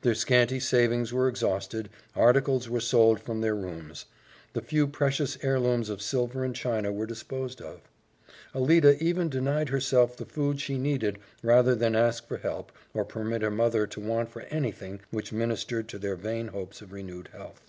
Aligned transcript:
Their 0.00 0.14
scanty 0.14 0.58
savings 0.58 1.12
were 1.12 1.28
exhausted; 1.28 1.90
articles 2.14 2.66
were 2.66 2.80
sold 2.80 3.20
from 3.20 3.42
their 3.42 3.54
rooms; 3.54 4.06
the 4.54 4.62
few 4.62 4.86
precious 4.86 5.36
heirlooms 5.42 5.90
of 5.90 6.00
silver 6.00 6.42
and 6.44 6.56
china 6.56 6.90
were 6.90 7.04
disposed 7.04 7.60
of; 7.60 7.82
Alida 8.54 8.96
even 9.04 9.28
denied 9.28 9.68
herself 9.68 10.16
the 10.16 10.24
food 10.24 10.62
she 10.62 10.78
needed 10.78 11.18
rather 11.42 11.74
than 11.74 11.94
ask 11.94 12.26
for 12.26 12.38
help 12.38 12.72
or 12.94 13.04
permit 13.04 13.42
her 13.42 13.50
mother 13.50 13.86
to 13.88 14.00
want 14.00 14.30
for 14.30 14.44
anything 14.44 15.00
which 15.10 15.30
ministered 15.30 15.88
to 15.88 15.98
their 15.98 16.16
vain 16.16 16.48
hopes 16.48 16.80
of 16.80 16.90
renewed 16.94 17.28
health. 17.34 17.60